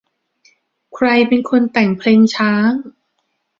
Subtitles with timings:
[0.95, 2.71] ใครเป็นแต่งเพลงช้าง